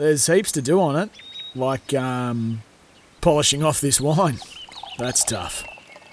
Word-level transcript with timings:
There's 0.00 0.28
heaps 0.28 0.50
to 0.52 0.62
do 0.62 0.80
on 0.80 0.96
it, 0.96 1.10
like 1.54 1.92
um, 1.92 2.62
polishing 3.20 3.62
off 3.62 3.82
this 3.82 4.00
wine. 4.00 4.38
That's 4.96 5.22
tough. 5.22 5.62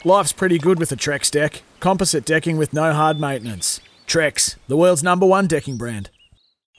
Life's 0.03 0.33
pretty 0.33 0.57
good 0.57 0.77
with 0.77 0.91
a 0.91 0.97
Trex 0.97 1.31
deck. 1.31 1.63
Composite 1.79 2.25
decking 2.25 2.57
with 2.57 2.73
no 2.73 2.91
hard 2.91 3.17
maintenance. 3.17 3.79
Trex, 4.05 4.57
the 4.67 4.75
world's 4.75 5.03
number 5.03 5.25
one 5.25 5.47
decking 5.47 5.77
brand. 5.77 6.09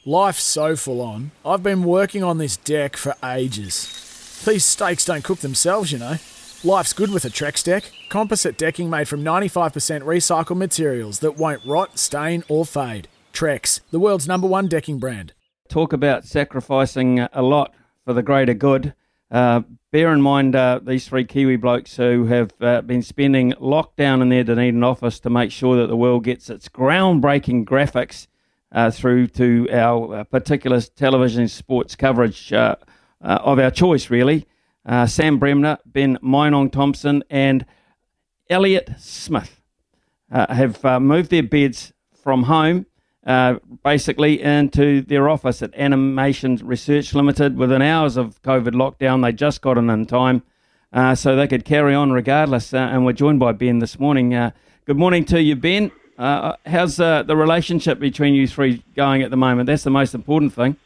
Life's 0.04 0.42
so 0.42 0.76
full 0.76 1.00
on. 1.00 1.30
I've 1.46 1.62
been 1.62 1.82
working 1.82 2.22
on 2.22 2.36
this 2.36 2.58
deck 2.58 2.94
for 2.98 3.14
ages. 3.24 4.42
These 4.44 4.66
steaks 4.66 5.06
don't 5.06 5.24
cook 5.24 5.38
themselves, 5.38 5.90
you 5.90 5.98
know. 5.98 6.16
Life's 6.62 6.92
good 6.92 7.10
with 7.10 7.24
a 7.24 7.30
Trex 7.30 7.64
deck. 7.64 7.90
Composite 8.10 8.58
decking 8.58 8.90
made 8.90 9.08
from 9.08 9.24
95% 9.24 10.02
recycled 10.02 10.58
materials 10.58 11.20
that 11.20 11.38
won't 11.38 11.64
rot, 11.64 11.98
stain, 11.98 12.44
or 12.50 12.66
fade. 12.66 13.08
Trex, 13.32 13.80
the 13.92 13.98
world's 13.98 14.28
number 14.28 14.46
one 14.46 14.68
decking 14.68 14.98
brand. 14.98 15.32
Talk 15.68 15.92
about 15.92 16.24
sacrificing 16.24 17.20
a 17.20 17.42
lot 17.42 17.74
for 18.04 18.12
the 18.12 18.22
greater 18.22 18.54
good. 18.54 18.94
Uh, 19.30 19.60
bear 19.92 20.12
in 20.12 20.22
mind 20.22 20.56
uh, 20.56 20.80
these 20.82 21.06
three 21.06 21.24
Kiwi 21.24 21.56
blokes 21.56 21.96
who 21.96 22.26
have 22.26 22.52
uh, 22.60 22.80
been 22.80 23.02
spending 23.02 23.52
lockdown 23.52 24.22
in 24.22 24.30
their 24.30 24.44
Dunedin 24.44 24.82
office 24.82 25.20
to 25.20 25.30
make 25.30 25.52
sure 25.52 25.76
that 25.76 25.88
the 25.88 25.96
world 25.96 26.24
gets 26.24 26.48
its 26.48 26.68
groundbreaking 26.68 27.66
graphics 27.66 28.26
uh, 28.72 28.90
through 28.90 29.26
to 29.28 29.68
our 29.70 30.16
uh, 30.16 30.24
particular 30.24 30.80
television 30.80 31.48
sports 31.48 31.96
coverage 31.96 32.52
uh, 32.52 32.76
of 33.20 33.58
our 33.58 33.70
choice, 33.70 34.10
really. 34.10 34.46
Sam 35.06 35.38
Bremner, 35.38 35.76
Ben 35.84 36.16
Minong 36.22 36.72
Thompson, 36.72 37.22
and 37.28 37.66
Elliot 38.48 38.92
Smith 38.98 39.60
have 40.30 40.82
moved 41.02 41.30
their 41.30 41.42
beds 41.42 41.92
from 42.14 42.44
home 42.44 42.86
uh, 43.28 43.58
basically 43.84 44.40
into 44.40 45.02
their 45.02 45.28
office 45.28 45.62
at 45.62 45.74
Animation 45.74 46.56
Research 46.64 47.14
Limited. 47.14 47.58
Within 47.58 47.82
hours 47.82 48.16
of 48.16 48.42
COVID 48.42 48.70
lockdown, 48.70 49.22
they 49.22 49.32
just 49.32 49.60
got 49.60 49.76
in 49.76 49.90
in 49.90 50.06
time 50.06 50.42
uh, 50.94 51.14
so 51.14 51.36
they 51.36 51.46
could 51.46 51.66
carry 51.66 51.94
on 51.94 52.10
regardless. 52.10 52.72
Uh, 52.72 52.78
and 52.78 53.04
we're 53.04 53.12
joined 53.12 53.38
by 53.38 53.52
Ben 53.52 53.80
this 53.80 54.00
morning. 54.00 54.34
Uh, 54.34 54.50
good 54.86 54.96
morning 54.96 55.26
to 55.26 55.42
you, 55.42 55.54
Ben. 55.54 55.92
Uh, 56.16 56.54
how's 56.64 56.96
the 56.96 57.24
relationship 57.28 58.00
between 58.00 58.34
you 58.34 58.48
three 58.48 58.82
going 58.96 59.22
at 59.22 59.30
the 59.30 59.36
moment? 59.36 59.66
That's 59.66 59.84
the 59.84 59.90
most 59.90 60.14
important 60.14 60.54
thing. 60.54 60.76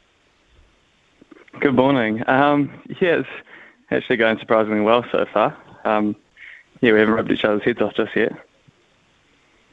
Good 1.60 1.76
morning. 1.76 2.28
Um, 2.28 2.72
yeah, 3.00 3.20
it's 3.20 3.28
actually 3.92 4.16
going 4.16 4.38
surprisingly 4.40 4.80
well 4.80 5.04
so 5.12 5.26
far. 5.32 5.56
Um, 5.84 6.16
yeah, 6.80 6.92
we 6.92 6.98
haven't 6.98 7.14
rubbed 7.14 7.30
each 7.30 7.44
other's 7.44 7.62
heads 7.62 7.80
off 7.80 7.94
just 7.94 8.16
yet. 8.16 8.32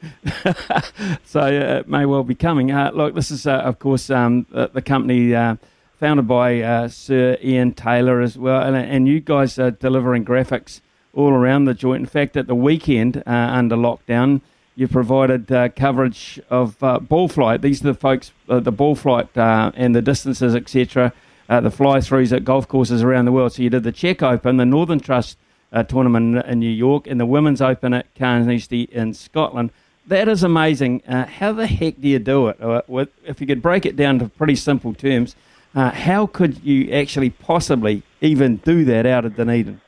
so 1.24 1.40
uh, 1.40 1.80
it 1.80 1.88
may 1.88 2.06
well 2.06 2.24
be 2.24 2.34
coming. 2.34 2.70
Uh, 2.70 2.90
look, 2.92 3.14
this 3.14 3.30
is, 3.30 3.46
uh, 3.46 3.58
of 3.58 3.78
course, 3.78 4.10
um, 4.10 4.46
the, 4.50 4.68
the 4.68 4.82
company 4.82 5.34
uh, 5.34 5.56
founded 5.98 6.26
by 6.26 6.60
uh, 6.60 6.88
Sir 6.88 7.36
Ian 7.42 7.74
Taylor 7.74 8.20
as 8.20 8.38
well, 8.38 8.62
and, 8.62 8.76
and 8.76 9.06
you 9.06 9.20
guys 9.20 9.58
are 9.58 9.70
delivering 9.70 10.24
graphics 10.24 10.80
all 11.12 11.30
around 11.30 11.64
the 11.64 11.74
joint. 11.74 12.00
In 12.00 12.06
fact, 12.06 12.36
at 12.36 12.46
the 12.46 12.54
weekend 12.54 13.18
uh, 13.18 13.30
under 13.30 13.76
lockdown, 13.76 14.40
you 14.76 14.88
provided 14.88 15.50
uh, 15.52 15.68
coverage 15.68 16.40
of 16.48 16.82
uh, 16.82 16.98
ball 16.98 17.28
flight. 17.28 17.60
These 17.60 17.82
are 17.82 17.88
the 17.88 17.94
folks, 17.94 18.32
uh, 18.48 18.60
the 18.60 18.72
ball 18.72 18.94
flight 18.94 19.36
uh, 19.36 19.72
and 19.74 19.94
the 19.94 20.00
distances, 20.00 20.54
etc., 20.54 21.12
uh, 21.50 21.60
the 21.60 21.70
fly 21.70 21.98
throughs 21.98 22.34
at 22.34 22.44
golf 22.44 22.68
courses 22.68 23.02
around 23.02 23.24
the 23.24 23.32
world. 23.32 23.52
So 23.52 23.62
you 23.62 23.70
did 23.70 23.82
the 23.82 23.92
Czech 23.92 24.22
Open, 24.22 24.56
the 24.56 24.64
Northern 24.64 25.00
Trust 25.00 25.36
uh, 25.72 25.82
tournament 25.82 26.46
in 26.46 26.60
New 26.60 26.70
York, 26.70 27.06
and 27.06 27.20
the 27.20 27.26
Women's 27.26 27.60
Open 27.60 27.92
at 27.92 28.06
Carnoustie 28.14 28.88
in 28.92 29.12
Scotland. 29.14 29.70
That 30.10 30.26
is 30.26 30.42
amazing. 30.42 31.04
Uh, 31.06 31.24
how 31.24 31.52
the 31.52 31.68
heck 31.68 32.00
do 32.00 32.08
you 32.08 32.18
do 32.18 32.48
it? 32.48 32.60
Uh, 32.60 32.82
with, 32.88 33.10
if 33.24 33.40
you 33.40 33.46
could 33.46 33.62
break 33.62 33.86
it 33.86 33.94
down 33.94 34.18
to 34.18 34.28
pretty 34.28 34.56
simple 34.56 34.92
terms, 34.92 35.36
uh, 35.76 35.92
how 35.92 36.26
could 36.26 36.64
you 36.64 36.90
actually 36.90 37.30
possibly 37.30 38.02
even 38.20 38.56
do 38.56 38.84
that 38.86 39.06
out 39.06 39.24
of 39.24 39.36
Dunedin? 39.36 39.80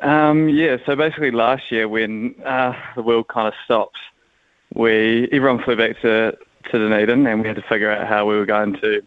Um, 0.00 0.48
yeah, 0.48 0.78
so 0.86 0.96
basically 0.96 1.32
last 1.32 1.70
year 1.70 1.86
when 1.86 2.34
uh, 2.46 2.72
the 2.94 3.02
world 3.02 3.28
kind 3.28 3.46
of 3.46 3.52
stopped, 3.66 3.98
we 4.72 5.28
everyone 5.32 5.62
flew 5.62 5.76
back 5.76 6.00
to, 6.00 6.38
to 6.70 6.78
Dunedin 6.78 7.26
and 7.26 7.42
we 7.42 7.46
had 7.46 7.56
to 7.56 7.62
figure 7.68 7.90
out 7.90 8.08
how 8.08 8.24
we 8.24 8.36
were 8.36 8.46
going 8.46 8.72
to 8.80 9.02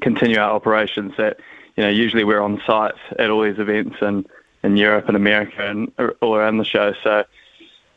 continue 0.00 0.38
our 0.38 0.52
operations. 0.52 1.12
That 1.18 1.38
you 1.76 1.82
know 1.82 1.90
usually 1.90 2.24
we're 2.24 2.40
on 2.40 2.62
site 2.66 2.94
at 3.18 3.28
all 3.28 3.42
these 3.42 3.58
events 3.58 3.96
in, 4.00 4.24
in 4.62 4.78
Europe 4.78 5.06
and 5.08 5.18
America 5.18 5.68
and 5.68 5.92
all 6.22 6.34
around 6.34 6.56
the 6.56 6.64
show. 6.64 6.94
So 7.04 7.26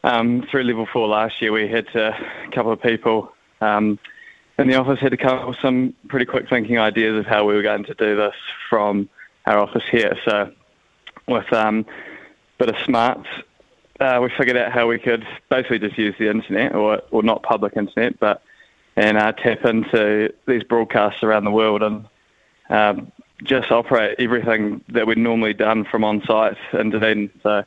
um, 0.03 0.45
through 0.49 0.63
level 0.63 0.87
four 0.91 1.07
last 1.07 1.41
year, 1.41 1.51
we 1.51 1.67
had 1.67 1.87
to, 1.93 2.09
a 2.09 2.51
couple 2.51 2.71
of 2.71 2.81
people 2.81 3.31
um, 3.61 3.99
in 4.57 4.67
the 4.67 4.75
office 4.75 4.99
had 4.99 5.11
to 5.11 5.17
come 5.17 5.39
up 5.39 5.47
with 5.47 5.57
some 5.61 5.93
pretty 6.07 6.25
quick 6.25 6.49
thinking 6.49 6.77
ideas 6.77 7.17
of 7.17 7.25
how 7.25 7.45
we 7.45 7.53
were 7.53 7.61
going 7.61 7.83
to 7.85 7.93
do 7.95 8.15
this 8.15 8.35
from 8.69 9.09
our 9.45 9.57
office 9.59 9.83
here. 9.89 10.17
So 10.25 10.51
with 11.27 11.51
um, 11.53 11.85
a 12.59 12.65
bit 12.65 12.75
of 12.75 12.81
smarts, 12.83 13.27
uh, 13.99 14.19
we 14.21 14.29
figured 14.37 14.57
out 14.57 14.71
how 14.71 14.87
we 14.87 14.99
could 14.99 15.25
basically 15.49 15.79
just 15.79 15.97
use 15.97 16.15
the 16.19 16.29
internet, 16.29 16.75
or 16.75 17.01
or 17.11 17.23
not 17.23 17.43
public 17.43 17.77
internet, 17.77 18.19
but 18.19 18.41
and 18.95 19.17
uh, 19.17 19.31
tap 19.31 19.65
into 19.65 20.33
these 20.47 20.63
broadcasts 20.63 21.23
around 21.23 21.45
the 21.45 21.51
world 21.51 21.81
and 21.81 22.05
um, 22.69 23.11
just 23.43 23.71
operate 23.71 24.15
everything 24.19 24.83
that 24.89 25.07
we'd 25.07 25.17
normally 25.17 25.53
done 25.53 25.85
from 25.85 26.03
on 26.03 26.21
site 26.25 26.57
in 26.73 26.89
Dunedin. 26.91 27.31
So 27.41 27.63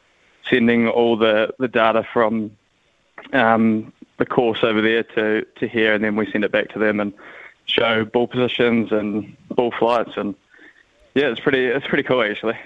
sending 0.50 0.88
all 0.88 1.16
the, 1.16 1.54
the 1.58 1.68
data 1.68 2.06
from 2.12 2.50
um, 3.32 3.92
the 4.18 4.26
course 4.26 4.62
over 4.62 4.80
there 4.80 5.02
to, 5.02 5.44
to 5.56 5.68
here, 5.68 5.94
and 5.94 6.02
then 6.02 6.16
we 6.16 6.30
send 6.30 6.44
it 6.44 6.52
back 6.52 6.68
to 6.70 6.78
them 6.78 7.00
and 7.00 7.12
show 7.66 8.04
ball 8.04 8.26
positions 8.26 8.92
and 8.92 9.36
ball 9.50 9.72
flights, 9.78 10.12
and 10.16 10.34
yeah, 11.14 11.26
it's 11.26 11.40
pretty 11.40 11.66
it's 11.66 11.86
pretty 11.86 12.02
cool 12.02 12.22
actually. 12.22 12.56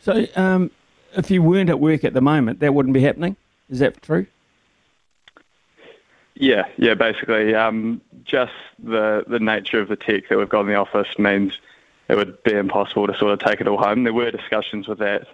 So, 0.00 0.26
um, 0.36 0.70
if 1.16 1.30
you 1.30 1.42
weren't 1.42 1.70
at 1.70 1.80
work 1.80 2.04
at 2.04 2.14
the 2.14 2.20
moment, 2.20 2.60
that 2.60 2.74
wouldn't 2.74 2.94
be 2.94 3.00
happening. 3.00 3.36
Is 3.68 3.80
that 3.80 4.00
true? 4.02 4.26
Yeah, 6.34 6.66
yeah, 6.76 6.94
basically, 6.94 7.54
um, 7.54 8.00
just 8.24 8.52
the 8.78 9.24
the 9.26 9.40
nature 9.40 9.80
of 9.80 9.88
the 9.88 9.96
tech 9.96 10.28
that 10.28 10.38
we've 10.38 10.48
got 10.48 10.60
in 10.60 10.66
the 10.68 10.74
office 10.74 11.18
means 11.18 11.58
it 12.08 12.16
would 12.16 12.42
be 12.44 12.52
impossible 12.52 13.06
to 13.06 13.16
sort 13.16 13.32
of 13.32 13.40
take 13.40 13.60
it 13.60 13.66
all 13.66 13.78
home. 13.78 14.04
There 14.04 14.12
were 14.12 14.30
discussions 14.30 14.86
with 14.86 14.98
that 14.98 15.26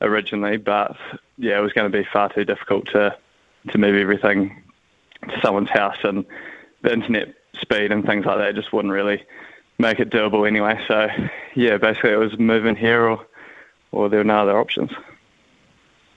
originally, 0.00 0.56
but 0.56 0.96
yeah, 1.38 1.58
it 1.58 1.62
was 1.62 1.72
going 1.72 1.90
to 1.90 1.98
be 1.98 2.04
far 2.04 2.32
too 2.32 2.44
difficult 2.44 2.86
to 2.88 3.16
to 3.70 3.78
move 3.78 3.96
everything 3.96 4.62
to 5.28 5.40
someone's 5.40 5.70
house, 5.70 5.98
and 6.04 6.24
the 6.82 6.92
internet 6.92 7.34
speed 7.60 7.90
and 7.90 8.04
things 8.04 8.24
like 8.24 8.38
that 8.38 8.54
just 8.54 8.72
wouldn't 8.72 8.92
really 8.92 9.24
make 9.78 9.98
it 9.98 10.10
doable 10.10 10.46
anyway. 10.46 10.78
So 10.86 11.08
yeah, 11.54 11.76
basically, 11.78 12.12
it 12.12 12.16
was 12.16 12.38
moving 12.38 12.76
here 12.76 13.08
or 13.08 13.26
or 13.92 14.08
there 14.08 14.20
were 14.20 14.24
no 14.24 14.38
other 14.38 14.58
options. 14.58 14.90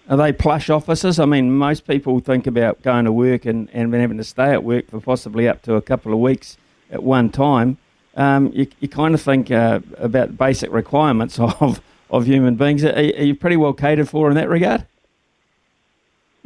Are 0.09 0.17
they 0.17 0.33
plush 0.33 0.71
offices? 0.71 1.19
I 1.19 1.25
mean, 1.25 1.51
most 1.51 1.85
people 1.85 2.19
think 2.19 2.47
about 2.47 2.81
going 2.81 3.05
to 3.05 3.11
work 3.11 3.45
and, 3.45 3.69
and 3.71 3.93
having 3.93 4.17
to 4.17 4.23
stay 4.23 4.51
at 4.51 4.63
work 4.63 4.89
for 4.89 4.99
possibly 4.99 5.47
up 5.47 5.61
to 5.63 5.75
a 5.75 5.81
couple 5.83 6.11
of 6.11 6.19
weeks 6.19 6.57
at 6.89 7.03
one 7.03 7.29
time. 7.29 7.77
Um, 8.15 8.51
you, 8.51 8.67
you 8.79 8.87
kind 8.87 9.13
of 9.13 9.21
think 9.21 9.51
uh, 9.51 9.81
about 9.97 10.35
basic 10.35 10.71
requirements 10.71 11.39
of, 11.39 11.79
of 12.09 12.25
human 12.25 12.55
beings. 12.55 12.83
Are, 12.83 12.93
are 12.93 13.01
you 13.01 13.35
pretty 13.35 13.57
well 13.57 13.73
catered 13.73 14.09
for 14.09 14.29
in 14.29 14.35
that 14.35 14.49
regard? 14.49 14.85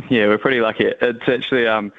Yeah, 0.10 0.28
we're 0.28 0.38
pretty 0.38 0.60
lucky. 0.60 0.86
It's 0.86 1.28
actually 1.28 1.68
um, 1.68 1.94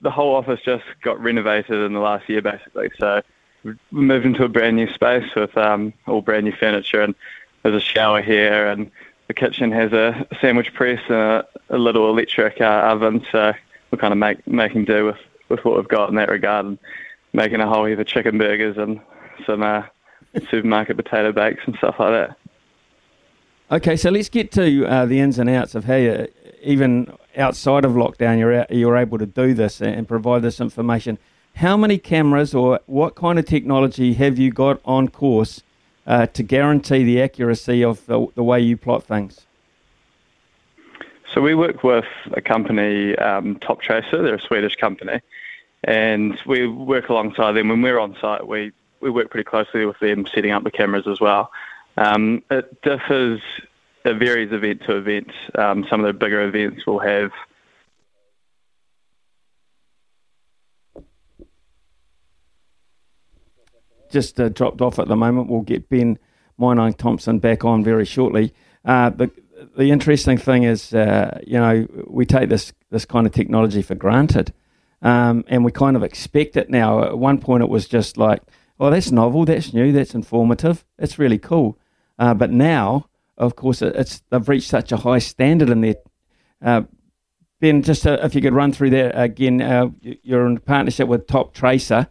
the 0.00 0.10
whole 0.10 0.34
office 0.34 0.60
just 0.64 0.84
got 1.02 1.20
renovated 1.20 1.76
in 1.76 1.92
the 1.92 2.00
last 2.00 2.28
year, 2.28 2.42
basically. 2.42 2.90
So 2.98 3.22
we 3.64 3.74
moved 3.90 4.26
into 4.26 4.44
a 4.44 4.48
brand 4.48 4.76
new 4.76 4.92
space 4.92 5.34
with 5.34 5.56
um, 5.56 5.92
all 6.06 6.20
brand 6.20 6.44
new 6.44 6.52
furniture, 6.52 7.00
and 7.00 7.14
there's 7.62 7.76
a 7.76 7.80
shower 7.80 8.22
here, 8.22 8.66
and 8.66 8.90
the 9.28 9.34
kitchen 9.34 9.72
has 9.72 9.92
a 9.92 10.26
sandwich 10.40 10.74
press 10.74 11.00
and 11.08 11.16
a, 11.16 11.46
a 11.70 11.78
little 11.78 12.10
electric 12.10 12.60
uh, 12.60 12.64
oven. 12.64 13.24
So 13.32 13.52
we're 13.90 13.98
kind 13.98 14.12
of 14.12 14.18
make, 14.18 14.46
making 14.46 14.84
do 14.84 15.06
with, 15.06 15.18
with 15.48 15.64
what 15.64 15.76
we've 15.76 15.88
got 15.88 16.08
in 16.08 16.16
that 16.16 16.28
regard, 16.28 16.66
and 16.66 16.78
making 17.32 17.60
a 17.60 17.68
whole 17.68 17.86
heap 17.86 17.98
of 17.98 18.06
chicken 18.06 18.38
burgers 18.38 18.76
and 18.76 19.00
some 19.46 19.62
uh, 19.62 19.84
supermarket 20.50 20.96
potato 20.96 21.32
bakes 21.32 21.62
and 21.66 21.76
stuff 21.76 21.96
like 21.98 22.10
that. 22.10 22.36
Okay, 23.72 23.96
so 23.96 24.10
let's 24.10 24.28
get 24.28 24.52
to 24.52 24.84
uh, 24.86 25.06
the 25.06 25.18
ins 25.18 25.38
and 25.38 25.48
outs 25.48 25.74
of 25.74 25.86
how 25.86 25.94
you, 25.94 26.28
even 26.62 27.10
outside 27.38 27.86
of 27.86 27.92
lockdown, 27.92 28.38
you're 28.38 28.52
out, 28.52 28.70
you're 28.70 28.98
able 28.98 29.16
to 29.16 29.24
do 29.24 29.54
this 29.54 29.80
and 29.80 30.06
provide 30.06 30.42
this 30.42 30.60
information. 30.60 31.16
how 31.56 31.74
many 31.78 31.96
cameras 31.96 32.54
or 32.54 32.80
what 32.84 33.14
kind 33.14 33.38
of 33.38 33.46
technology 33.46 34.12
have 34.12 34.38
you 34.38 34.50
got 34.50 34.78
on 34.84 35.08
course 35.08 35.62
uh, 36.06 36.26
to 36.26 36.42
guarantee 36.42 37.02
the 37.02 37.22
accuracy 37.22 37.82
of 37.82 38.04
the, 38.04 38.26
the, 38.34 38.42
way 38.42 38.60
you 38.60 38.76
plot 38.76 39.04
things? 39.04 39.46
So 41.32 41.40
we 41.40 41.54
work 41.54 41.82
with 41.82 42.04
a 42.32 42.42
company, 42.42 43.16
um, 43.16 43.56
Toptracer. 43.56 44.22
They're 44.22 44.34
a 44.34 44.40
Swedish 44.40 44.76
company, 44.76 45.22
and 45.84 46.38
we 46.44 46.66
work 46.66 47.08
alongside 47.08 47.52
them. 47.52 47.70
When 47.70 47.80
we're 47.80 47.98
on 47.98 48.18
site, 48.20 48.46
we 48.46 48.72
we 49.00 49.08
work 49.08 49.30
pretty 49.30 49.44
closely 49.44 49.86
with 49.86 49.98
them 49.98 50.26
setting 50.26 50.50
up 50.50 50.62
the 50.62 50.70
cameras 50.70 51.06
as 51.06 51.20
well. 51.20 51.50
Um, 51.96 52.42
it 52.50 52.80
differs, 52.82 53.40
it 54.04 54.18
varies 54.18 54.52
event 54.52 54.82
to 54.86 54.96
event. 54.96 55.30
Um, 55.56 55.84
some 55.90 56.00
of 56.00 56.06
the 56.06 56.18
bigger 56.18 56.42
events 56.42 56.86
will 56.86 57.00
have 57.00 57.30
just 64.10 64.38
uh, 64.38 64.50
dropped 64.50 64.80
off 64.80 64.98
at 64.98 65.08
the 65.08 65.16
moment. 65.16 65.48
We'll 65.48 65.62
get 65.62 65.88
Ben 65.88 66.18
Moinang 66.60 66.96
Thompson 66.96 67.38
back 67.38 67.64
on 67.64 67.82
very 67.82 68.04
shortly. 68.04 68.54
Uh, 68.84 69.10
the 69.10 69.30
the 69.76 69.90
interesting 69.90 70.38
thing 70.38 70.64
is, 70.64 70.92
uh, 70.92 71.38
you 71.46 71.58
know, 71.58 71.86
we 72.06 72.26
take 72.26 72.48
this 72.48 72.72
this 72.90 73.04
kind 73.04 73.26
of 73.26 73.32
technology 73.32 73.82
for 73.82 73.94
granted, 73.94 74.52
um, 75.00 75.44
and 75.48 75.64
we 75.64 75.72
kind 75.72 75.96
of 75.96 76.02
expect 76.02 76.56
it 76.56 76.68
now. 76.68 77.02
At 77.02 77.18
one 77.18 77.38
point, 77.38 77.62
it 77.62 77.68
was 77.68 77.88
just 77.88 78.16
like, 78.16 78.42
"Oh, 78.78 78.90
that's 78.90 79.10
novel, 79.10 79.44
that's 79.44 79.72
new, 79.72 79.92
that's 79.92 80.14
informative, 80.14 80.84
that's 80.98 81.18
really 81.18 81.38
cool." 81.38 81.78
Uh, 82.18 82.34
but 82.34 82.50
now, 82.50 83.06
of 83.36 83.56
course, 83.56 83.82
it's 83.82 84.22
they've 84.30 84.48
reached 84.48 84.68
such 84.68 84.92
a 84.92 84.96
high 84.96 85.18
standard 85.18 85.70
in 85.70 85.80
there. 85.80 85.96
Uh, 86.64 86.82
ben, 87.60 87.82
just 87.82 88.06
uh, 88.06 88.18
if 88.22 88.34
you 88.34 88.40
could 88.40 88.54
run 88.54 88.72
through 88.72 88.90
that 88.90 89.20
again, 89.20 89.60
uh, 89.60 89.88
you're 90.00 90.46
in 90.46 90.58
partnership 90.58 91.08
with 91.08 91.26
Toptracer. 91.26 92.08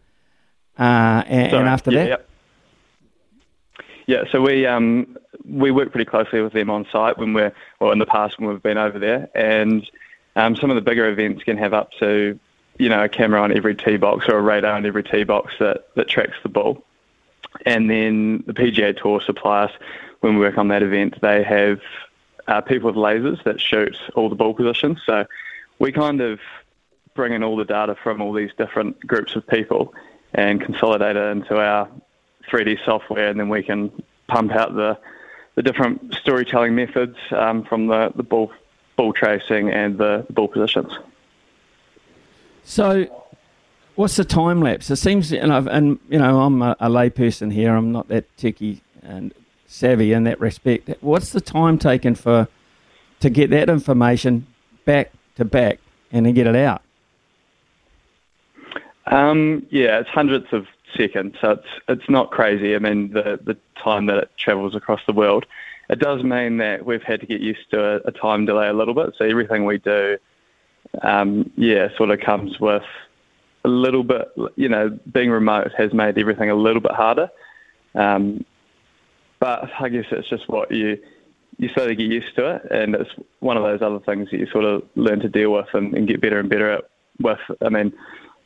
Uh, 0.78 1.22
and, 1.26 1.52
and, 1.52 1.68
after 1.68 1.90
yeah, 1.90 2.04
that? 2.04 2.26
Yeah. 4.06 4.16
yeah, 4.18 4.24
so 4.32 4.40
we 4.40 4.66
um, 4.66 5.16
we 5.44 5.70
work 5.70 5.90
pretty 5.90 6.08
closely 6.08 6.40
with 6.40 6.52
them 6.52 6.70
on 6.70 6.86
site 6.90 7.18
when 7.18 7.32
we're, 7.34 7.52
well, 7.80 7.92
in 7.92 7.98
the 7.98 8.06
past 8.06 8.38
when 8.38 8.48
we've 8.48 8.62
been 8.62 8.78
over 8.78 8.98
there. 8.98 9.28
And 9.34 9.88
um, 10.36 10.56
some 10.56 10.70
of 10.70 10.76
the 10.76 10.82
bigger 10.82 11.08
events 11.08 11.42
can 11.44 11.56
have 11.58 11.74
up 11.74 11.90
to, 12.00 12.38
you 12.78 12.88
know, 12.88 13.04
a 13.04 13.08
camera 13.08 13.42
on 13.42 13.56
every 13.56 13.74
tee 13.74 13.96
box 13.96 14.26
or 14.28 14.38
a 14.38 14.42
radar 14.42 14.74
on 14.74 14.86
every 14.86 15.02
tee 15.02 15.24
box 15.24 15.54
that, 15.60 15.88
that 15.94 16.08
tracks 16.08 16.36
the 16.42 16.48
ball. 16.48 16.84
And 17.66 17.90
then 17.90 18.44
the 18.46 18.52
PGA 18.52 18.96
Tour 18.96 19.20
supply 19.20 19.64
us, 19.64 19.72
when 20.20 20.34
we 20.34 20.40
work 20.40 20.58
on 20.58 20.68
that 20.68 20.82
event, 20.82 21.20
they 21.20 21.42
have 21.42 21.80
uh, 22.48 22.60
people 22.60 22.90
with 22.90 22.96
lasers 22.96 23.42
that 23.44 23.60
shoot 23.60 23.96
all 24.14 24.28
the 24.28 24.34
ball 24.34 24.54
positions. 24.54 25.00
So 25.04 25.26
we 25.78 25.92
kind 25.92 26.20
of 26.20 26.40
bring 27.14 27.32
in 27.32 27.42
all 27.42 27.56
the 27.56 27.64
data 27.64 27.96
from 28.02 28.22
all 28.22 28.32
these 28.32 28.50
different 28.56 29.04
groups 29.06 29.36
of 29.36 29.46
people 29.46 29.94
and 30.34 30.60
consolidate 30.60 31.16
it 31.16 31.30
into 31.30 31.58
our 31.58 31.88
3D 32.50 32.84
software, 32.84 33.28
and 33.28 33.38
then 33.38 33.48
we 33.48 33.62
can 33.62 33.90
pump 34.26 34.52
out 34.52 34.74
the 34.74 34.98
the 35.54 35.62
different 35.62 36.14
storytelling 36.14 36.74
methods 36.74 37.16
um, 37.32 37.64
from 37.64 37.86
the, 37.86 38.10
the 38.16 38.22
ball 38.22 38.50
ball 38.96 39.12
tracing 39.12 39.70
and 39.70 39.98
the, 39.98 40.24
the 40.26 40.32
ball 40.32 40.48
positions. 40.48 40.92
So, 42.64 43.26
what's 43.96 44.16
the 44.16 44.24
time 44.24 44.60
lapse? 44.60 44.90
It 44.90 44.96
seems, 44.96 45.32
you 45.32 45.46
know, 45.46 45.66
and 45.70 45.98
you 46.08 46.18
know, 46.18 46.40
I'm 46.40 46.62
a, 46.62 46.76
a 46.80 46.88
layperson 46.88 47.52
here. 47.52 47.74
I'm 47.74 47.92
not 47.92 48.08
that 48.08 48.34
techie 48.36 48.80
and 49.02 49.32
savvy 49.66 50.12
in 50.12 50.24
that 50.24 50.40
respect. 50.40 50.90
What's 51.00 51.30
the 51.30 51.40
time 51.40 51.78
taken 51.78 52.14
for 52.14 52.48
to 53.20 53.30
get 53.30 53.50
that 53.50 53.68
information 53.68 54.46
back 54.84 55.12
to 55.36 55.44
back 55.44 55.78
and 56.10 56.26
then 56.26 56.34
get 56.34 56.46
it 56.46 56.56
out? 56.56 56.82
Um, 59.06 59.66
yeah, 59.70 59.98
it's 59.98 60.08
hundreds 60.08 60.46
of 60.52 60.66
seconds, 60.96 61.36
so 61.40 61.52
it's 61.52 61.68
it's 61.88 62.08
not 62.08 62.30
crazy. 62.30 62.74
I 62.74 62.78
mean, 62.78 63.12
the 63.12 63.38
the 63.42 63.56
time 63.82 64.06
that 64.06 64.18
it 64.18 64.30
travels 64.36 64.74
across 64.74 65.00
the 65.06 65.12
world, 65.12 65.46
it 65.90 65.98
does 65.98 66.22
mean 66.22 66.58
that 66.58 66.86
we've 66.86 67.02
had 67.02 67.20
to 67.20 67.26
get 67.26 67.40
used 67.40 67.70
to 67.70 67.82
a, 67.82 67.96
a 68.04 68.12
time 68.12 68.46
delay 68.46 68.68
a 68.68 68.72
little 68.72 68.94
bit. 68.94 69.14
So 69.18 69.24
everything 69.24 69.64
we 69.64 69.78
do, 69.78 70.18
um, 71.02 71.50
yeah, 71.56 71.88
sort 71.96 72.10
of 72.10 72.20
comes 72.20 72.60
with 72.60 72.84
a 73.64 73.68
little 73.68 74.04
bit. 74.04 74.28
You 74.56 74.68
know, 74.68 74.98
being 75.12 75.30
remote 75.30 75.72
has 75.76 75.92
made 75.92 76.18
everything 76.18 76.50
a 76.50 76.54
little 76.54 76.80
bit 76.80 76.92
harder. 76.92 77.30
Um, 77.94 78.44
but 79.38 79.70
I 79.80 79.88
guess 79.88 80.06
it's 80.10 80.28
just 80.28 80.48
what 80.48 80.70
you 80.70 80.98
you 81.58 81.68
of 81.68 81.96
get 81.96 81.98
used 81.98 82.34
to 82.36 82.56
it, 82.56 82.70
and 82.70 82.94
it's 82.94 83.10
one 83.40 83.56
of 83.56 83.62
those 83.62 83.82
other 83.82 84.00
things 84.00 84.30
that 84.30 84.38
you 84.38 84.46
sort 84.46 84.64
of 84.64 84.84
learn 84.94 85.20
to 85.20 85.28
deal 85.28 85.52
with 85.52 85.68
and, 85.74 85.94
and 85.94 86.08
get 86.08 86.20
better 86.20 86.38
and 86.38 86.48
better 86.48 86.70
at. 86.70 86.84
With, 87.20 87.38
I 87.60 87.68
mean 87.68 87.92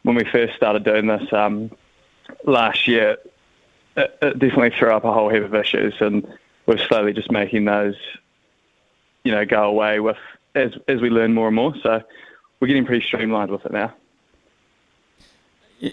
when 0.07 0.15
we 0.15 0.25
first 0.25 0.55
started 0.55 0.85
doing 0.85 1.09
this 1.09 1.33
um, 1.33 1.69
last 2.45 2.87
year, 2.87 3.19
it, 3.97 4.19
it, 4.23 4.39
definitely 4.39 4.71
threw 4.71 4.93
up 4.93 5.05
a 5.05 5.13
whole 5.13 5.29
heap 5.29 5.43
of 5.43 5.55
issues, 5.55 5.95
and 6.01 6.27
we're 6.65 6.79
slowly 6.79 7.13
just 7.13 7.33
making 7.33 7.65
those, 7.65 7.97
you 9.25 9.33
know, 9.33 9.45
go 9.45 9.65
away 9.65 9.99
with 9.99 10.17
as 10.55 10.73
as 10.87 11.01
we 11.01 11.11
learn 11.11 11.35
more 11.35 11.49
and 11.49 11.57
more. 11.57 11.75
So 11.83 12.03
we're 12.61 12.69
getting 12.69 12.87
pretty 12.87 13.05
streamlined 13.05 13.51
with 13.51 13.67
it 13.67 13.73
now. 13.73 13.95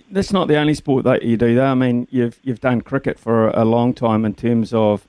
That's 0.09 0.31
not 0.31 0.47
the 0.47 0.57
only 0.57 0.73
sport 0.73 1.03
that 1.05 1.23
you 1.23 1.37
do, 1.37 1.55
though. 1.55 1.65
I 1.65 1.73
mean, 1.73 2.07
you've 2.09 2.39
you've 2.43 2.61
done 2.61 2.81
cricket 2.81 3.19
for 3.19 3.49
a 3.49 3.65
long 3.65 3.93
time 3.93 4.25
in 4.25 4.33
terms 4.33 4.73
of 4.73 5.07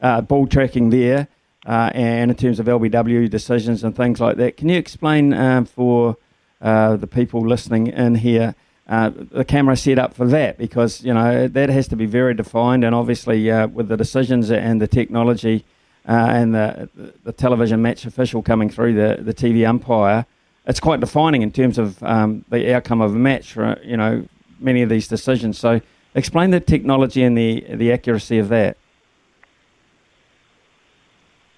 uh, 0.00 0.20
ball 0.20 0.46
tracking 0.46 0.90
there, 0.90 1.28
uh, 1.66 1.90
and 1.94 2.30
in 2.30 2.36
terms 2.36 2.60
of 2.60 2.66
LBW 2.66 3.30
decisions 3.30 3.82
and 3.84 3.96
things 3.96 4.20
like 4.20 4.36
that. 4.36 4.56
Can 4.56 4.68
you 4.68 4.76
explain 4.76 5.32
um, 5.32 5.64
for 5.64 6.16
uh, 6.60 6.96
the 6.96 7.06
people 7.06 7.40
listening 7.40 7.88
in 7.88 8.16
here 8.16 8.54
uh, 8.88 9.10
the 9.14 9.44
camera 9.44 9.76
set 9.76 9.98
up 9.98 10.12
for 10.12 10.26
that 10.26 10.58
because 10.58 11.02
you 11.04 11.14
know 11.14 11.46
that 11.48 11.68
has 11.68 11.86
to 11.88 11.96
be 11.96 12.06
very 12.06 12.34
defined 12.34 12.84
and 12.84 12.94
obviously 12.94 13.50
uh, 13.50 13.66
with 13.68 13.88
the 13.88 13.96
decisions 13.96 14.50
and 14.50 14.80
the 14.82 14.88
technology 14.88 15.64
uh, 16.08 16.28
and 16.30 16.54
the, 16.54 16.88
the 17.22 17.32
television 17.32 17.80
match 17.80 18.04
official 18.04 18.42
coming 18.42 18.68
through 18.68 18.92
the, 18.92 19.22
the 19.22 19.32
TV 19.32 19.66
umpire 19.66 20.26
it's 20.66 20.80
quite 20.80 21.00
defining 21.00 21.42
in 21.42 21.50
terms 21.50 21.78
of 21.78 22.02
um, 22.02 22.44
the 22.48 22.74
outcome 22.74 23.00
of 23.00 23.14
a 23.14 23.18
match 23.18 23.56
you 23.82 23.96
know 23.96 24.26
many 24.60 24.82
of 24.82 24.88
these 24.88 25.08
decisions 25.08 25.58
so 25.58 25.80
explain 26.14 26.50
the 26.50 26.60
technology 26.60 27.22
and 27.22 27.36
the 27.36 27.64
the 27.70 27.92
accuracy 27.92 28.38
of 28.38 28.48
that 28.48 28.76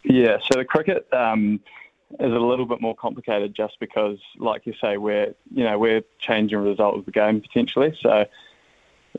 yeah 0.05 0.39
so 0.39 0.59
the 0.59 0.65
cricket 0.65 1.07
um, 1.13 1.61
is 2.21 2.33
a 2.33 2.39
little 2.39 2.67
bit 2.67 2.81
more 2.81 2.95
complicated 2.95 3.55
just 3.55 3.79
because, 3.81 4.19
like 4.39 4.67
you 4.67 4.75
say, 4.81 4.97
we're 4.97 5.35
you 5.53 5.65
know 5.65 5.79
we're 5.79 6.03
changing 6.19 6.63
the 6.63 6.69
result 6.69 6.97
of 6.97 7.05
the 7.05 7.11
game 7.11 7.41
potentially. 7.41 7.97
So 8.01 8.27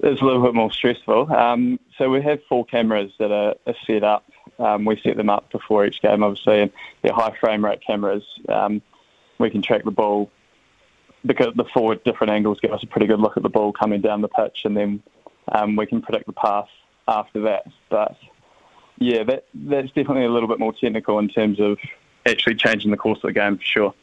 it's 0.01 0.21
a 0.21 0.25
little 0.25 0.41
bit 0.41 0.53
more 0.53 0.71
stressful. 0.71 1.33
Um, 1.33 1.79
so 1.97 2.09
we 2.09 2.21
have 2.21 2.41
four 2.47 2.65
cameras 2.65 3.11
that 3.19 3.31
are, 3.31 3.55
are 3.67 3.75
set 3.85 4.03
up. 4.03 4.25
Um, 4.59 4.85
we 4.85 4.99
set 5.01 5.17
them 5.17 5.29
up 5.29 5.51
before 5.51 5.85
each 5.85 6.01
game, 6.01 6.23
obviously, 6.23 6.61
and 6.61 6.71
they're 7.01 7.13
high 7.13 7.35
frame 7.37 7.63
rate 7.63 7.81
cameras. 7.85 8.23
Um, 8.47 8.81
we 9.39 9.49
can 9.49 9.61
track 9.61 9.83
the 9.83 9.91
ball 9.91 10.29
because 11.25 11.53
the 11.55 11.65
four 11.73 11.95
different 11.95 12.31
angles 12.31 12.59
give 12.61 12.71
us 12.71 12.83
a 12.83 12.87
pretty 12.87 13.07
good 13.07 13.19
look 13.19 13.37
at 13.37 13.43
the 13.43 13.49
ball 13.49 13.71
coming 13.71 14.01
down 14.01 14.21
the 14.21 14.27
pitch, 14.27 14.61
and 14.63 14.77
then 14.77 15.01
um, 15.51 15.75
we 15.75 15.85
can 15.85 16.01
predict 16.01 16.27
the 16.27 16.33
path 16.33 16.67
after 17.07 17.41
that. 17.41 17.65
But 17.89 18.15
yeah, 18.97 19.23
that 19.23 19.45
that's 19.53 19.87
definitely 19.87 20.25
a 20.25 20.31
little 20.31 20.47
bit 20.47 20.59
more 20.59 20.73
technical 20.73 21.19
in 21.19 21.29
terms 21.29 21.59
of 21.59 21.77
actually 22.25 22.55
changing 22.55 22.91
the 22.91 22.97
course 22.97 23.17
of 23.17 23.29
the 23.29 23.33
game 23.33 23.57
for 23.57 23.63
sure. 23.63 23.93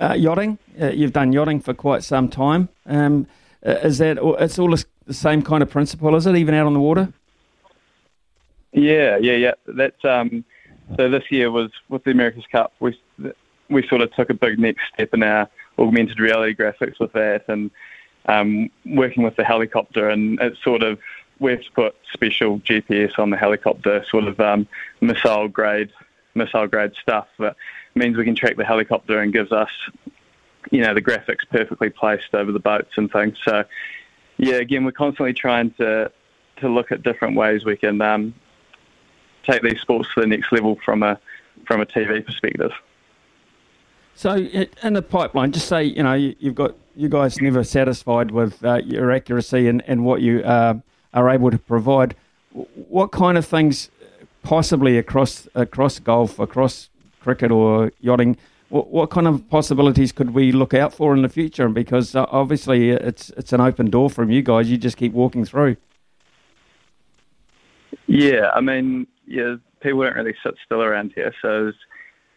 Uh, 0.00 0.14
yachting, 0.14 0.58
uh, 0.80 0.88
you've 0.88 1.12
done 1.12 1.32
yachting 1.32 1.60
for 1.60 1.72
quite 1.72 2.02
some 2.02 2.28
time. 2.28 2.68
Um, 2.86 3.26
uh, 3.64 3.70
is 3.82 3.98
that 3.98 4.18
it's 4.40 4.58
all 4.58 4.74
the 5.06 5.14
same 5.14 5.40
kind 5.42 5.62
of 5.62 5.70
principle? 5.70 6.14
Is 6.16 6.26
it 6.26 6.36
even 6.36 6.54
out 6.54 6.66
on 6.66 6.74
the 6.74 6.80
water? 6.80 7.12
Yeah, 8.72 9.16
yeah, 9.18 9.36
yeah. 9.36 9.52
That's 9.66 10.04
um, 10.04 10.44
so. 10.96 11.08
This 11.08 11.22
year 11.30 11.50
was 11.50 11.70
with 11.88 12.02
the 12.02 12.10
America's 12.10 12.44
Cup. 12.50 12.72
We 12.80 12.98
we 13.68 13.86
sort 13.86 14.00
of 14.00 14.12
took 14.14 14.30
a 14.30 14.34
big 14.34 14.58
next 14.58 14.82
step 14.92 15.14
in 15.14 15.22
our 15.22 15.48
augmented 15.78 16.20
reality 16.20 16.54
graphics 16.54 16.98
with 16.98 17.12
that, 17.12 17.44
and 17.48 17.70
um, 18.26 18.70
working 18.86 19.22
with 19.22 19.36
the 19.36 19.44
helicopter, 19.44 20.08
and 20.08 20.38
it's 20.40 20.62
sort 20.62 20.82
of 20.82 20.98
we 21.40 21.52
have 21.52 21.62
put 21.74 21.96
special 22.12 22.60
GPS 22.60 23.18
on 23.18 23.30
the 23.30 23.36
helicopter, 23.36 24.04
sort 24.08 24.24
of 24.24 24.38
um, 24.40 24.66
missile 25.00 25.48
grade 25.48 25.90
missile 26.34 26.66
grade 26.66 26.92
stuff 27.00 27.28
that 27.38 27.56
means 27.94 28.16
we 28.16 28.24
can 28.24 28.34
track 28.34 28.56
the 28.56 28.64
helicopter 28.64 29.20
and 29.20 29.32
gives 29.32 29.52
us, 29.52 29.70
you 30.70 30.80
know, 30.82 30.94
the 30.94 31.02
graphics 31.02 31.48
perfectly 31.50 31.90
placed 31.90 32.34
over 32.34 32.52
the 32.52 32.58
boats 32.58 32.92
and 32.96 33.10
things. 33.10 33.38
So, 33.44 33.64
yeah, 34.36 34.56
again, 34.56 34.84
we're 34.84 34.92
constantly 34.92 35.32
trying 35.32 35.70
to 35.74 36.10
to 36.56 36.68
look 36.68 36.92
at 36.92 37.02
different 37.02 37.36
ways 37.36 37.64
we 37.64 37.76
can 37.76 38.00
um, 38.00 38.34
take 39.42 39.62
these 39.62 39.80
sports 39.80 40.08
to 40.14 40.20
the 40.20 40.26
next 40.26 40.52
level 40.52 40.78
from 40.84 41.02
a 41.02 41.18
from 41.66 41.80
a 41.80 41.86
TV 41.86 42.24
perspective. 42.24 42.72
So, 44.16 44.36
in 44.36 44.92
the 44.92 45.02
pipeline, 45.02 45.52
just 45.52 45.68
say 45.68 45.84
you 45.84 46.02
know 46.02 46.14
you've 46.14 46.54
got 46.54 46.74
you 46.96 47.08
guys 47.08 47.40
never 47.40 47.64
satisfied 47.64 48.30
with 48.30 48.64
uh, 48.64 48.76
your 48.84 49.10
accuracy 49.10 49.68
and, 49.68 49.82
and 49.86 50.04
what 50.04 50.20
you 50.20 50.40
uh, 50.42 50.74
are 51.12 51.28
able 51.28 51.50
to 51.50 51.58
provide. 51.58 52.14
What 52.52 53.10
kind 53.10 53.36
of 53.36 53.44
things 53.44 53.90
possibly 54.42 54.96
across 54.98 55.48
across 55.54 55.98
golf, 55.98 56.38
across 56.38 56.88
cricket 57.20 57.50
or 57.50 57.90
yachting, 58.00 58.36
what, 58.68 58.88
what, 58.88 59.10
kind 59.10 59.26
of 59.26 59.48
possibilities 59.50 60.12
could 60.12 60.34
we 60.34 60.52
look 60.52 60.74
out 60.74 60.92
for 60.92 61.14
in 61.14 61.22
the 61.22 61.28
future? 61.28 61.68
Because 61.68 62.14
uh, 62.14 62.26
obviously 62.30 62.90
it's 62.90 63.30
it's 63.30 63.52
an 63.52 63.60
open 63.60 63.90
door 63.90 64.10
from 64.10 64.30
you 64.30 64.42
guys. 64.42 64.70
You 64.70 64.78
just 64.78 64.96
keep 64.96 65.12
walking 65.12 65.44
through. 65.44 65.76
Yeah, 68.06 68.50
I 68.54 68.60
mean, 68.60 69.06
yeah, 69.26 69.56
people 69.80 70.02
don't 70.02 70.14
really 70.14 70.34
sit 70.42 70.54
still 70.64 70.82
around 70.82 71.12
here, 71.14 71.32
so 71.40 71.72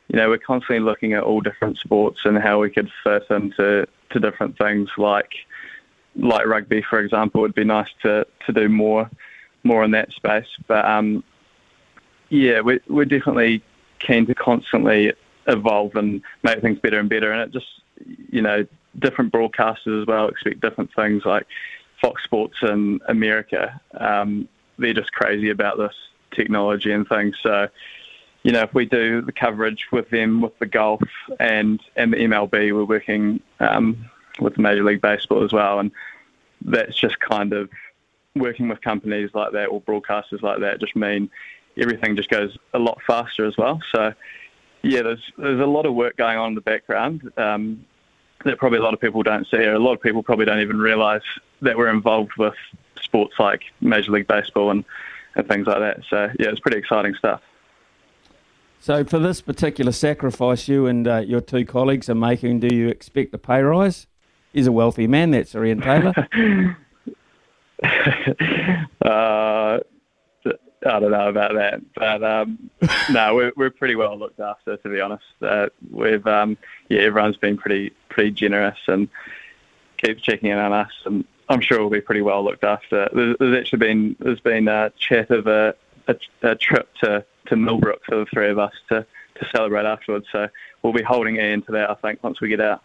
you 0.07 0.17
know 0.17 0.29
we're 0.29 0.37
constantly 0.37 0.79
looking 0.79 1.13
at 1.13 1.23
all 1.23 1.41
different 1.41 1.77
sports 1.77 2.21
and 2.25 2.37
how 2.37 2.59
we 2.59 2.69
could 2.69 2.89
fit 3.03 3.23
into 3.29 3.87
to 4.09 4.19
different 4.19 4.57
things 4.57 4.89
like 4.97 5.33
like 6.15 6.47
rugby, 6.47 6.81
for 6.81 6.99
example. 6.99 7.43
It'd 7.43 7.55
be 7.55 7.63
nice 7.63 7.89
to 8.03 8.25
to 8.45 8.53
do 8.53 8.69
more 8.69 9.09
more 9.63 9.83
in 9.83 9.91
that 9.91 10.11
space, 10.11 10.47
but 10.67 10.85
um, 10.85 11.23
yeah, 12.29 12.61
we're 12.61 12.81
we're 12.87 13.05
definitely 13.05 13.61
keen 13.99 14.25
to 14.27 14.35
constantly 14.35 15.13
evolve 15.47 15.95
and 15.95 16.21
make 16.43 16.61
things 16.61 16.79
better 16.79 16.99
and 16.99 17.09
better, 17.09 17.31
and 17.31 17.41
it 17.41 17.51
just 17.51 17.81
you 18.31 18.41
know 18.41 18.65
different 18.99 19.31
broadcasters 19.31 20.01
as 20.01 20.07
well 20.07 20.27
expect 20.27 20.61
different 20.61 20.93
things 20.95 21.23
like 21.25 21.45
Fox 22.01 22.23
Sports 22.23 22.57
in 22.61 22.99
America. 23.07 23.79
Um, 23.99 24.47
they're 24.77 24.93
just 24.93 25.11
crazy 25.11 25.49
about 25.49 25.77
this 25.77 25.93
technology 26.31 26.91
and 26.91 27.07
things. 27.07 27.35
So, 27.41 27.67
you 28.47 28.53
know, 28.53 28.61
if 28.61 28.73
we 28.73 28.85
do 28.85 29.21
the 29.21 29.33
coverage 29.33 29.87
with 29.91 30.09
them 30.09 30.39
with 30.39 30.57
the 30.59 30.65
golf 30.65 31.01
and 31.37 31.81
and 31.97 32.13
the 32.13 32.17
MLB, 32.17 32.73
we're 32.73 32.85
working 32.85 33.41
um, 33.59 34.09
with 34.39 34.57
Major 34.57 34.85
League 34.85 35.01
Baseball 35.01 35.43
as 35.43 35.51
well, 35.51 35.79
and 35.79 35.91
that's 36.61 36.95
just 36.95 37.19
kind 37.19 37.51
of 37.51 37.69
working 38.37 38.69
with 38.69 38.79
companies 38.79 39.31
like 39.33 39.51
that 39.51 39.65
or 39.65 39.81
broadcasters 39.81 40.41
like 40.41 40.61
that 40.61 40.79
just 40.79 40.95
mean 40.95 41.29
everything 41.75 42.15
just 42.15 42.29
goes 42.29 42.57
a 42.73 42.79
lot 42.79 43.01
faster 43.05 43.45
as 43.45 43.57
well. 43.57 43.81
So, 43.91 44.13
yeah, 44.81 45.01
there's 45.01 45.31
there's 45.37 45.59
a 45.59 45.65
lot 45.65 45.85
of 45.85 45.93
work 45.93 46.15
going 46.15 46.37
on 46.37 46.47
in 46.47 46.55
the 46.55 46.61
background 46.61 47.29
um, 47.35 47.85
that 48.45 48.57
probably 48.59 48.79
a 48.79 48.81
lot 48.81 48.93
of 48.93 49.01
people 49.01 49.23
don't 49.23 49.45
see, 49.51 49.57
or 49.57 49.73
a 49.73 49.79
lot 49.79 49.91
of 49.91 50.01
people 50.01 50.23
probably 50.23 50.45
don't 50.45 50.61
even 50.61 50.79
realise 50.79 51.23
that 51.63 51.75
we're 51.75 51.89
involved 51.89 52.31
with 52.37 52.55
sports 53.01 53.33
like 53.39 53.63
Major 53.81 54.13
League 54.13 54.27
Baseball 54.27 54.71
and, 54.71 54.85
and 55.35 55.49
things 55.49 55.67
like 55.67 55.79
that. 55.79 55.99
So 56.09 56.31
yeah, 56.39 56.47
it's 56.47 56.61
pretty 56.61 56.77
exciting 56.77 57.13
stuff. 57.15 57.41
So 58.79 59.03
for 59.03 59.19
this 59.19 59.41
particular 59.41 59.91
sacrifice, 59.91 60.67
you 60.67 60.85
and 60.85 61.07
uh, 61.07 61.17
your 61.17 61.41
two 61.41 61.65
colleagues 61.65 62.09
are 62.09 62.15
making, 62.15 62.59
do 62.59 62.73
you 62.73 62.87
expect 62.87 63.33
a 63.33 63.37
pay 63.37 63.61
rise? 63.61 64.07
He's 64.53 64.67
a 64.67 64.71
wealthy 64.71 65.07
man, 65.07 65.31
that's 65.31 65.53
Ian 65.55 65.81
Taylor. 65.81 66.13
uh, 69.03 69.79
I 70.85 70.99
don't 70.99 71.11
know 71.11 71.27
about 71.27 71.55
that, 71.55 71.81
but 71.95 72.23
um, 72.23 72.69
no, 73.11 73.35
we're 73.35 73.51
we're 73.55 73.71
pretty 73.71 73.95
well 73.95 74.17
looked 74.17 74.39
after, 74.39 74.77
to 74.77 74.89
be 74.89 75.01
honest. 75.01 75.25
Uh, 75.41 75.67
we've 75.91 76.25
um, 76.27 76.57
yeah, 76.89 77.01
everyone's 77.01 77.37
been 77.37 77.57
pretty 77.57 77.91
pretty 78.09 78.31
generous 78.31 78.77
and 78.87 79.09
keeps 79.97 80.21
checking 80.21 80.49
in 80.51 80.57
on 80.57 80.73
us, 80.73 80.91
and 81.05 81.25
I'm 81.49 81.61
sure 81.61 81.79
we'll 81.79 81.89
be 81.89 82.01
pretty 82.01 82.21
well 82.21 82.43
looked 82.43 82.63
after. 82.63 83.09
There's, 83.13 83.35
there's 83.39 83.57
actually 83.57 83.79
been 83.79 84.15
there's 84.19 84.39
been 84.39 84.67
a 84.67 84.91
chat 84.97 85.29
of 85.31 85.47
a, 85.47 85.75
a, 86.07 86.15
a, 86.43 86.55
trip 86.55 86.93
to, 87.01 87.25
to 87.49 87.55
Millbrook 87.55 88.01
for 88.05 88.17
the 88.17 88.25
three 88.33 88.49
of 88.49 88.59
us 88.59 88.73
to, 88.89 89.05
to 89.39 89.47
celebrate 89.55 89.85
afterwards. 89.85 90.25
So 90.31 90.47
we'll 90.81 90.93
be 90.93 91.03
holding 91.03 91.37
Ian 91.37 91.61
to 91.63 91.71
that, 91.73 91.89
I 91.89 91.95
think, 91.95 92.23
once 92.23 92.41
we 92.41 92.49
get 92.49 92.61
out. 92.61 92.81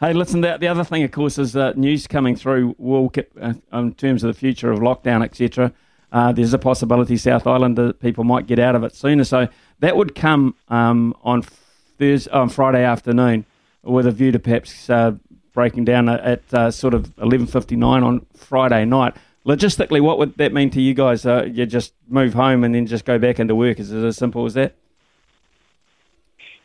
Hey, 0.00 0.12
listen, 0.12 0.40
the, 0.40 0.56
the 0.58 0.68
other 0.68 0.84
thing, 0.84 1.02
of 1.02 1.12
course, 1.12 1.38
is 1.38 1.52
that 1.52 1.78
news 1.78 2.06
coming 2.06 2.36
through 2.36 2.74
will 2.78 3.08
get, 3.08 3.30
uh, 3.40 3.54
in 3.72 3.94
terms 3.94 4.24
of 4.24 4.28
the 4.28 4.38
future 4.38 4.70
of 4.70 4.80
lockdown, 4.80 5.24
etc. 5.24 5.72
Uh, 6.12 6.32
there's 6.32 6.52
a 6.52 6.58
possibility 6.58 7.16
South 7.16 7.46
Island 7.46 7.78
people 8.00 8.24
might 8.24 8.46
get 8.46 8.58
out 8.58 8.74
of 8.74 8.84
it 8.84 8.94
sooner. 8.94 9.24
So 9.24 9.48
that 9.80 9.96
would 9.96 10.14
come 10.14 10.54
um, 10.68 11.14
on 11.22 11.42
Thursday, 11.42 12.30
on 12.30 12.48
Friday 12.48 12.84
afternoon 12.84 13.46
with 13.82 14.06
a 14.06 14.12
view 14.12 14.32
to 14.32 14.38
perhaps 14.38 14.90
uh, 14.90 15.12
breaking 15.52 15.84
down 15.84 16.08
at 16.08 16.42
uh, 16.52 16.70
sort 16.70 16.94
of 16.94 17.14
11.59 17.16 17.84
on 17.84 18.26
Friday 18.36 18.84
night. 18.84 19.16
Logistically, 19.46 20.00
what 20.00 20.18
would 20.18 20.36
that 20.38 20.52
mean 20.52 20.70
to 20.70 20.80
you 20.80 20.94
guys? 20.94 21.26
Uh, 21.26 21.44
you 21.44 21.66
just 21.66 21.92
move 22.08 22.32
home 22.32 22.64
and 22.64 22.74
then 22.74 22.86
just 22.86 23.04
go 23.04 23.18
back 23.18 23.38
into 23.38 23.54
work? 23.54 23.78
Is 23.78 23.92
it 23.92 24.02
as 24.02 24.16
simple 24.16 24.46
as 24.46 24.54
that? 24.54 24.74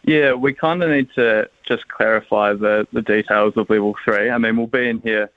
Yeah, 0.03 0.33
we 0.33 0.53
kind 0.53 0.81
of 0.81 0.89
need 0.89 1.09
to 1.15 1.49
just 1.63 1.87
clarify 1.89 2.53
the, 2.53 2.87
the 2.93 3.01
details 3.01 3.57
of 3.57 3.69
level 3.69 3.95
three. 4.05 4.29
I 4.29 4.37
mean, 4.37 4.55
we'll 4.55 4.67
be 4.67 4.87
in 4.87 5.01
here 5.01 5.29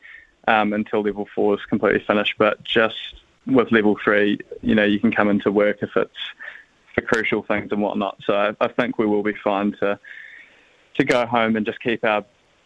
um, 0.46 0.72
until 0.72 1.02
level 1.02 1.28
four 1.34 1.54
is 1.54 1.64
completely 1.66 2.02
finished, 2.06 2.34
but 2.38 2.62
just 2.62 3.16
with 3.46 3.72
level 3.72 3.99
three, 4.02 4.38
you 4.61 4.75
know, 4.75 4.84
you 4.84 5.00
can 5.00 5.11
come 5.11 5.28
into 5.28 5.50
work 5.50 5.78
if 5.82 5.90
it's 5.96 6.11
for 6.94 7.00
crucial 7.00 7.42
things 7.42 7.72
and 7.72 7.82
whatnot. 7.82 8.18
So 8.25 8.34
I, 8.34 8.64
I 8.64 8.68
think 8.68 8.99
we 8.99 9.06
will 9.06 9.22
be 9.22 9.34
fine 9.42 9.72
to 9.80 9.99
to 10.94 11.04
go 11.04 11.25
home 11.25 11.56
and 11.56 11.64
just 11.64 11.80
keep 11.80 12.04
our 12.04 12.22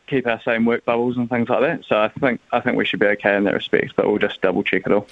keep 0.07 0.27
our 0.27 0.41
same 0.43 0.65
work 0.65 0.85
bubbles 0.85 1.17
and 1.17 1.29
things 1.29 1.49
like 1.49 1.61
that. 1.61 1.85
So 1.89 1.97
I 1.97 2.09
think 2.09 2.41
I 2.53 2.61
think 2.61 2.77
we 2.77 2.85
should 2.85 3.01
be 3.01 3.07
okay 3.07 3.37
in 3.37 3.45
that 3.45 3.55
respect, 3.55 3.95
but 3.97 4.07
we'll 4.07 4.19
just 4.19 4.41
double 4.41 4.63
check 4.63 4.83
it 4.87 4.93
all. 4.93 5.07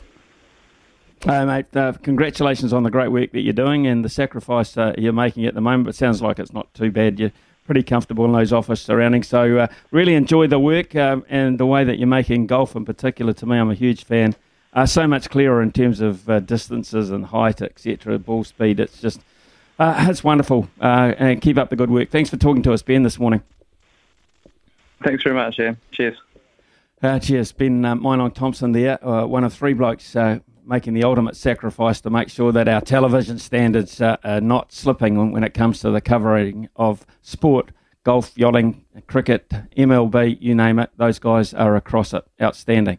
Uh, 1.27 1.47
mate, 1.47 1.75
uh, 1.75 1.93
congratulations 2.03 2.73
on 2.73 2.83
the 2.83 2.91
great 2.91 3.09
work 3.09 3.33
that 3.33 3.41
you're 3.41 3.55
doing 3.55 3.87
and 3.87 4.05
the 4.05 4.11
sacrifice 4.11 4.77
uh, 4.77 4.93
you're 4.99 5.13
making 5.13 5.47
at 5.47 5.55
the 5.55 5.61
moment. 5.61 5.89
It 5.89 5.95
sounds 5.95 6.21
like 6.21 6.39
it's 6.39 6.53
not 6.53 6.73
too 6.75 6.91
bad. 6.91 7.19
You're 7.19 7.33
pretty 7.65 7.83
comfortable 7.83 8.27
in 8.27 8.33
those 8.33 8.53
office 8.53 8.83
surroundings. 8.83 9.29
So 9.29 9.59
uh, 9.59 9.67
really 9.91 10.15
enjoy 10.15 10.49
the 10.49 10.59
work 10.59 10.95
um, 10.95 11.25
and 11.31 11.59
the 11.59 11.65
way 11.65 11.83
that 11.83 11.99
you're 11.99 12.07
making 12.07 12.47
golf 12.47 12.77
in 12.77 12.85
particular. 12.85 13.33
To 13.35 13.47
me, 13.47 13.57
I'm 13.57 13.71
a 13.71 13.75
huge 13.75 14.05
fan. 14.05 14.35
Uh, 14.75 14.85
so 14.85 15.07
much 15.07 15.31
clearer 15.31 15.63
in 15.63 15.73
terms 15.73 16.01
of 16.01 16.29
uh, 16.29 16.41
distances 16.41 17.11
and 17.11 17.27
height, 17.27 17.63
etc. 17.63 18.19
Ball 18.19 18.45
speed. 18.45 18.79
It's 18.79 19.01
just 19.01 19.23
it's 19.79 20.23
wonderful. 20.23 20.69
and 20.79 21.41
keep 21.41 21.57
up 21.57 21.71
the 21.71 21.77
good 21.77 21.91
work. 21.91 22.11
Thanks 22.11 22.29
for 22.29 22.37
talking 22.37 22.63
to 22.65 22.73
us, 22.73 22.83
Ben, 22.83 23.03
this 23.03 23.19
morning. 23.19 23.43
Thanks 25.05 25.23
very 25.23 25.37
much, 25.37 25.59
yeah. 25.59 25.75
Cheers. 25.93 26.17
Uh, 27.03 27.19
cheers. 27.19 27.53
Ben 27.53 27.85
uh, 27.85 27.95
Minong 27.95 28.35
Thompson 28.35 28.73
there, 28.73 29.05
uh, 29.07 29.27
one 29.27 29.45
of 29.45 29.53
three 29.53 29.75
blokes 29.75 30.17
uh, 30.17 30.39
making 30.67 30.95
the 30.95 31.05
ultimate 31.05 31.37
sacrifice 31.37 32.01
to 32.01 32.09
make 32.09 32.31
sure 32.31 32.51
that 32.53 32.67
our 32.69 32.81
television 32.81 33.39
standards 33.39 34.01
uh, 34.01 34.17
are 34.25 34.41
not 34.41 34.73
slipping 34.73 35.31
when 35.31 35.45
it 35.45 35.53
comes 35.53 35.81
to 35.81 35.91
the 35.91 36.01
covering 36.01 36.69
of 36.77 37.05
sport, 37.21 37.71
golf, 38.05 38.33
yachting, 38.37 38.85
cricket, 39.07 39.51
MLB, 39.77 40.39
you 40.41 40.55
name 40.55 40.79
it. 40.79 40.91
Those 40.97 41.19
guys 41.19 41.53
are 41.53 41.77
across 41.77 42.15
it. 42.15 42.25
Outstanding. 42.41 42.99